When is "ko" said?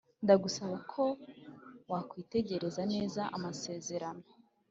0.91-1.03